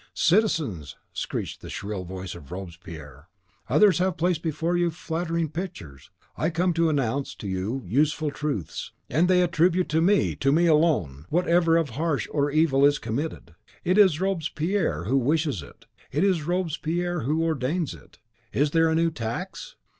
[0.15, 3.27] "Citizens!" screeched the shrill voice of Robespierre
[3.69, 8.93] "others have placed before you flattering pictures; I come to announce to you useful truths.....
[9.11, 11.27] "And they attribute to me, to me alone!
[11.29, 13.53] whatever of harsh or evil is committed:
[13.83, 18.17] it is Robespierre who wishes it; it is Robespierre who ordains it.
[18.51, 19.75] Is there a new tax?